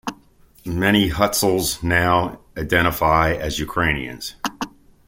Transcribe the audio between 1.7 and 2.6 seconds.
now